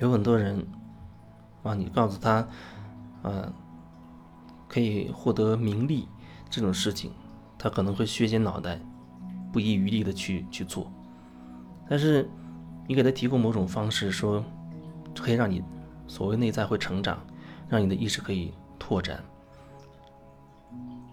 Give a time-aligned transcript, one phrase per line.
[0.00, 0.66] 有很多人
[1.62, 2.46] 啊，你告诉他，
[3.22, 3.52] 呃，
[4.66, 6.08] 可以获得名利
[6.48, 7.12] 这种事情，
[7.58, 8.80] 他可能会削尖脑袋，
[9.52, 10.90] 不遗余力的去去做。
[11.88, 12.28] 但是
[12.88, 14.42] 你给他提供某种方式，说
[15.18, 15.62] 可以让你
[16.06, 17.18] 所谓内在会成长，
[17.68, 19.22] 让你的意识可以拓展，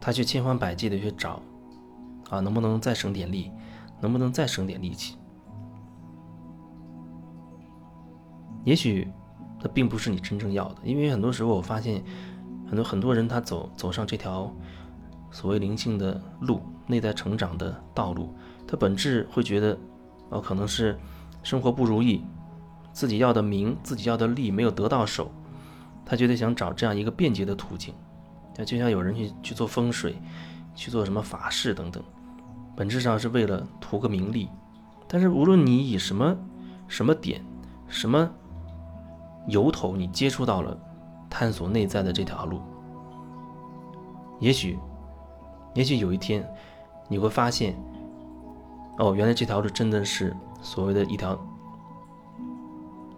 [0.00, 1.42] 他却千方百计的去找，
[2.30, 3.52] 啊，能不能再省点力，
[4.00, 5.18] 能不能再省点力气？
[8.64, 9.08] 也许，
[9.58, 12.02] 它并不是你真正要的，因为很多时候我发现，
[12.66, 14.54] 很多很多人他走走上这条
[15.30, 18.34] 所谓灵性的路、内在成长的道路，
[18.66, 19.76] 他本质会觉得，
[20.28, 20.98] 哦，可能是
[21.42, 22.22] 生活不如意，
[22.92, 25.30] 自己要的名、自己要的利没有得到手，
[26.04, 27.94] 他觉得想找这样一个便捷的途径，
[28.56, 30.16] 那就像有人去去做风水，
[30.74, 32.02] 去做什么法事等等，
[32.76, 34.48] 本质上是为了图个名利。
[35.08, 36.36] 但是无论你以什么
[36.88, 37.44] 什么点、
[37.88, 38.30] 什么。
[39.50, 40.76] 由头，你接触到了
[41.28, 42.60] 探索内在的这条路，
[44.38, 44.78] 也许，
[45.74, 46.48] 也许有一天，
[47.08, 47.76] 你会发现，
[48.98, 51.38] 哦，原来这条路真的是所谓的一条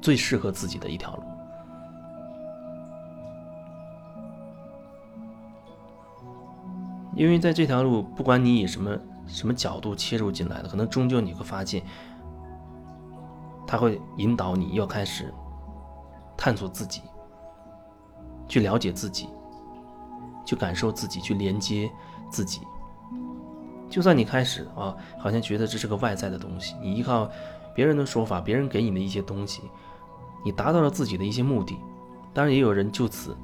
[0.00, 1.22] 最适合自己的一条路，
[7.14, 11.82] 因为在这条路，不管你以什么什么角度切入进来的，可能终究你会发现，
[13.66, 15.32] 他会引导你要开始。
[16.36, 17.02] 探索自己，
[18.48, 19.28] 去了解自己，
[20.44, 21.90] 去感受自己，去连接
[22.30, 22.60] 自己。
[23.88, 27.30] 就算你开始啊，好像觉得这是个外在的东西，你依靠
[27.74, 29.62] 别人的说法，别人给你的一些东西，
[30.44, 31.78] 你达到了自己的一些目的。
[32.34, 33.36] 当然，也有人就此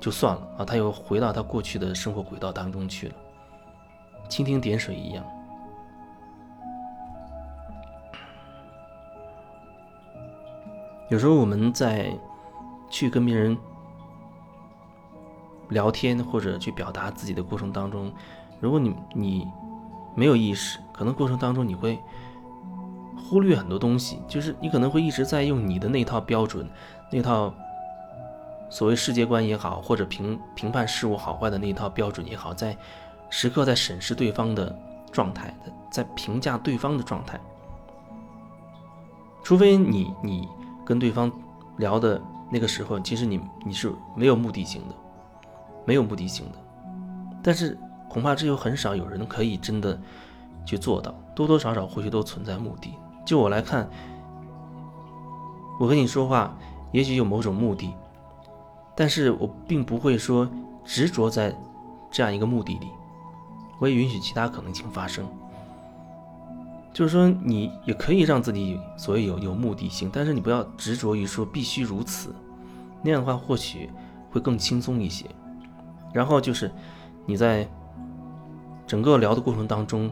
[0.00, 3.14] 就算了啊，他又回到他过去的生活轨道当中去了，
[4.28, 5.24] 蜻蜓点水一样。
[11.08, 12.12] 有时候我们在
[12.90, 13.56] 去跟别人
[15.70, 18.12] 聊天或者去表达自己的过程当中，
[18.60, 19.48] 如果你你
[20.14, 21.98] 没有意识，可能过程当中你会
[23.16, 26.68] 忽略很多东西，就是你可能会一直在用你的那套标准、
[27.10, 27.52] 那套
[28.68, 32.76] 所谓世界观也好，或者评评判事物好坏的那套标准也好，在
[33.30, 34.78] 时刻在审视对方的
[35.10, 35.54] 状态，
[35.90, 37.40] 在评价对方的状态，
[39.42, 40.46] 除非你你。
[40.88, 41.30] 跟对方
[41.76, 42.18] 聊的
[42.50, 44.94] 那个时候，其实你你是没有目的性的，
[45.84, 46.58] 没有目的性的。
[47.42, 47.78] 但是
[48.08, 50.00] 恐怕只有很少有人可以真的
[50.64, 52.94] 去做到，多多少少或许都存在目的。
[53.26, 53.86] 就我来看，
[55.78, 56.56] 我跟你说话
[56.90, 57.92] 也许有某种目的，
[58.96, 60.48] 但是我并不会说
[60.86, 61.54] 执着在
[62.10, 62.88] 这样一个目的里，
[63.78, 65.26] 我也允许其他可能性发生。
[66.98, 72.34] 就是说，你也可以让自己所谓有有目的性，但是你不要执着于说必须如此，
[73.04, 73.88] 那样的话或许
[74.32, 75.24] 会更轻松一些。
[76.12, 76.68] 然后就是
[77.24, 77.68] 你在
[78.84, 80.10] 整个聊的过程当中，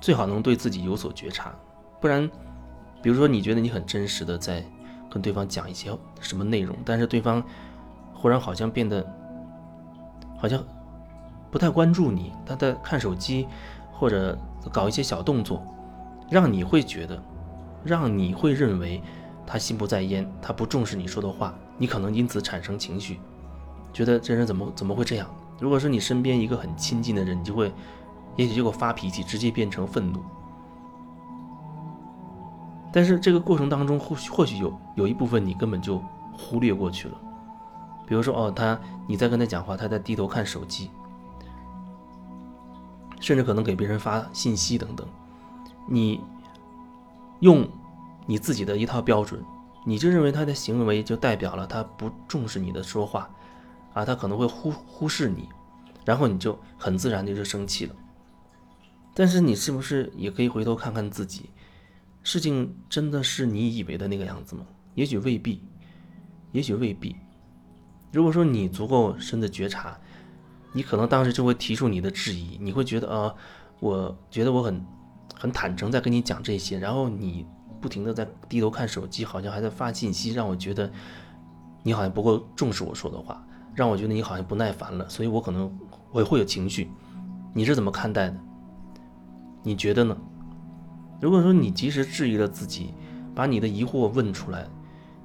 [0.00, 1.52] 最好能对自己有所觉察，
[2.00, 2.30] 不然，
[3.02, 4.64] 比如说你觉得你很真实的在
[5.10, 7.42] 跟对方讲一些什么内容，但是对方
[8.14, 9.04] 忽然好像变得
[10.38, 10.64] 好像
[11.50, 13.48] 不太关注你，他在看手机
[13.90, 14.38] 或者。
[14.72, 15.60] 搞一些小动作，
[16.32, 17.22] 让你会觉得，
[17.84, 19.02] 让你会认为
[19.46, 23.20] 他心不在焉，他不重视你说的话，你可能因此产生情绪，
[23.92, 25.28] 觉得这人怎么怎么会这样？
[25.60, 27.70] 如果是你身边一个很亲近的人，你就会，
[28.36, 30.22] 也许就会发脾气，直接变成愤怒。
[32.90, 37.14] 但是这个过程当中，或许或许有有一部分你根本就忽略过去了，
[38.06, 40.90] 比如说哦，他你在跟他讲话，他在低头看手机。
[43.20, 45.06] 甚至可能给别人发信息等等，
[45.88, 46.20] 你
[47.40, 47.68] 用
[48.26, 49.42] 你自己的一套标准，
[49.84, 53.30] 你就认为他的行为就代表了他不重视你的说话，
[53.92, 55.48] 啊，他可能会忽忽视你，
[56.04, 57.94] 然后你就很自然的就生气了。
[59.14, 61.50] 但是你是不是也可以回头看看自己，
[62.22, 64.64] 事情真的是你以为的那个样子吗？
[64.94, 65.62] 也许未必，
[66.52, 67.16] 也许未必。
[68.12, 69.98] 如果说你足够深的觉察。
[70.74, 73.34] 你可能当时就会提出你的质疑，你会觉得啊，
[73.78, 74.82] 我觉得我很
[75.42, 77.44] 很坦诚在跟你讲这些，然后你
[77.80, 80.88] 不停的在低头看手机，好像还在发信息，让我觉得
[81.82, 83.44] 你好像不够重视我说的话，
[83.74, 85.76] 让我觉得你好像不耐烦了，所以我可能
[86.12, 86.88] 我也会有情绪。
[87.52, 88.36] 你是怎么看待的？
[89.64, 90.16] 你觉得呢？
[91.20, 92.94] 如果说你及时质疑了自己，
[93.34, 94.64] 把你的疑惑问出来，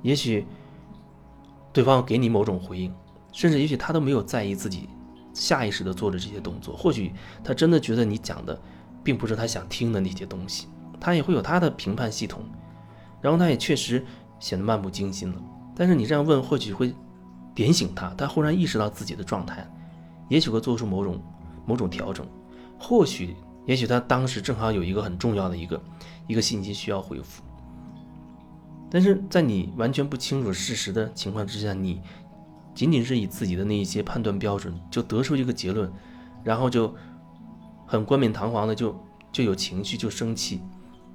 [0.02, 0.48] 也许
[1.72, 2.92] 对方给你某种回应，
[3.32, 4.90] 甚至也许他都没有在意自己。
[5.32, 7.14] 下意识的做着这些动作，或许
[7.44, 8.60] 他真的觉得你讲的，
[9.08, 10.68] 并不是他想听的那些东西，
[11.00, 12.44] 他也会有他的评判系统。
[13.22, 14.06] 然后他也确实
[14.38, 15.42] 显得漫不经心了。
[15.74, 16.94] 但是你这样问，或许会
[17.56, 19.66] 点醒他，他忽然意识到自己的状态，
[20.28, 21.22] 也许会做出某种
[21.66, 22.28] 某种调整。
[22.78, 23.34] 或许，
[23.66, 25.82] 也许他当时正好有一个很重要的一个
[26.28, 27.42] 一个信息需要回复。
[28.92, 32.02] 但是在你完全不清楚事实的情况之下，你
[32.76, 35.90] 仅仅是以自己的那一些判断标准就得出一个结论，
[36.44, 36.94] 然后就
[37.88, 38.96] 很冠冕堂皇的就
[39.32, 40.62] 就有情绪就生气，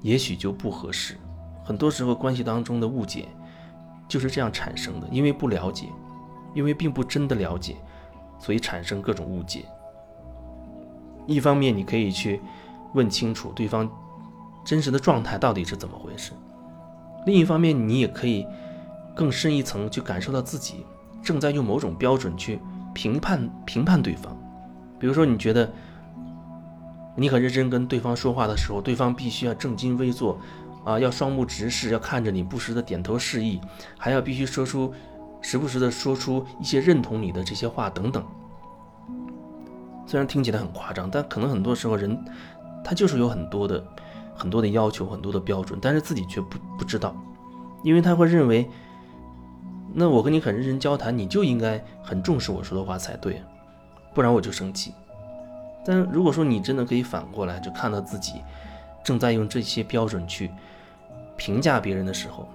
[0.00, 1.16] 也许就不合适。
[1.62, 3.28] 很多时候关系当中的误解
[4.08, 5.86] 就是这样产生的，因为不了解，
[6.54, 7.76] 因为并不真的了解，
[8.38, 9.64] 所以产生各种误解。
[11.26, 12.40] 一方面你可以去
[12.94, 13.88] 问清楚对方
[14.64, 16.32] 真实的状态到底是怎么回事。
[17.26, 18.44] 另一方面，你也可以
[19.14, 20.84] 更深一层去感受到自己
[21.22, 22.58] 正在用某种标准去
[22.92, 24.36] 评判评判对方。
[24.98, 25.72] 比如说，你觉得
[27.16, 30.38] 你很认真跟对方说话的时候，对方必须要正襟危坐，
[30.84, 33.60] 啊，要双目直视，要看着你，不时的点头示意，
[33.98, 34.92] 还要必须说出
[35.40, 38.24] 时不时的说出一些认同你的这些话等等。
[40.06, 42.18] 虽然听起来很夸张，但可能很多时候人
[42.84, 43.82] 他就是有很多的。
[44.34, 47.14] 很多的要求，很多的标准，但是自己却不不知道，
[47.84, 48.68] 因为他会认为，
[49.92, 53.42] 那我跟你很认真交谈，你就应该很重视我说的话才对，
[54.14, 54.94] 不然我就生气。
[55.84, 58.42] 但如果说你真的可以反过来，就看到自己
[59.04, 60.50] 正在用这些标准去
[61.36, 62.48] 评价别人的时候，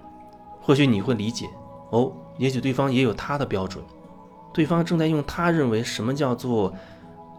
[0.61, 1.47] 或许你会理解，
[1.89, 3.83] 哦，也许对方也有他的标准，
[4.53, 6.73] 对方正在用他认为什么叫做，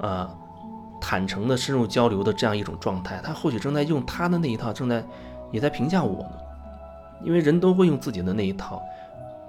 [0.01, 0.29] 呃。
[1.01, 5.03] 坦诚的深入交流的这样一种状态，他或许正在用他的那一套，正在
[5.53, 6.33] 也在评价我呢。
[7.23, 8.83] 因为人都会用自己的那一套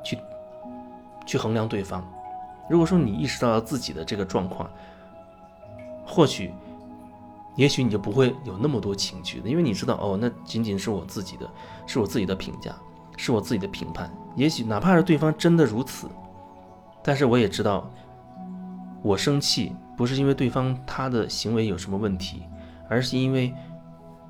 [0.04, 0.16] 去
[1.26, 2.08] 去衡量对方。
[2.70, 4.70] 如果说你意识到了自己的这个状况，
[6.10, 6.52] 或许
[7.56, 11.50] 也许你就不会有那么多情绪的，因为你知道哦，那仅仅是我自己的，
[11.86, 12.76] 是我自己的评价，
[13.16, 14.12] 是我自己的评判。
[14.36, 16.08] 也许哪怕是对方真的如此，
[17.04, 17.90] 但是我也知道，
[19.04, 19.76] 我生气。
[19.98, 22.44] 不是因为对方他的行为有什么问题，
[22.88, 23.54] 而是因为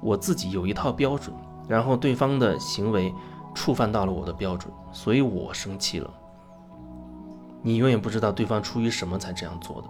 [0.01, 1.31] 我自己有一套标准，
[1.67, 3.13] 然后对方的行为
[3.53, 6.11] 触犯到了我的标准，所以我生气了。
[7.61, 9.87] 你永远不知道对方出于什么才这样做的，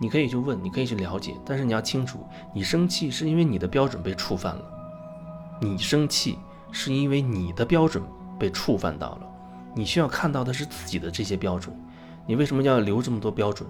[0.00, 2.20] 你可以去问，你可以去了解，但是你要清楚，
[2.54, 4.64] 你生气是因为你的标准被触犯了，
[5.60, 6.38] 你生气
[6.72, 8.02] 是因为你的标准
[8.38, 9.20] 被触犯到了，
[9.74, 11.78] 你需要看到的是自己的这些标准，
[12.26, 13.68] 你为什么要留这么多标准？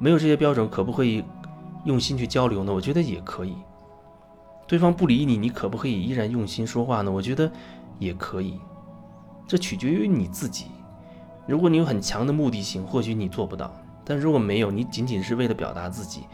[0.00, 1.24] 没有这些标准，可不可以
[1.84, 2.74] 用心去交流呢？
[2.74, 3.54] 我觉得也可以。
[4.66, 7.12] 对方不理你，你可不可以依然用心说话呢？
[7.12, 7.50] 我觉得
[8.00, 8.58] 也可以。
[9.46, 10.66] 这取决于你自己。
[11.46, 13.70] 如果你有很强的目的性，或许你做不到；
[14.04, 16.26] 但如果没有，你仅仅是为了表达自己，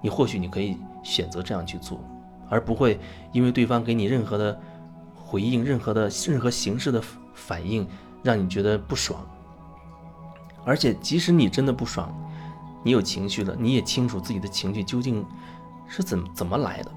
[0.00, 2.00] 你或许你可以选择这样去做，
[2.48, 2.98] 而不会
[3.32, 4.58] 因为对方给你任何的
[5.14, 7.02] 回应、任何的任何形式的
[7.34, 7.86] 反应，
[8.22, 9.20] 让你觉得不爽。
[10.64, 12.14] 而且，即使你真的不爽，
[12.82, 15.24] 你有情绪了，你也清楚自己的情绪究竟
[15.86, 16.90] 是怎怎么来的。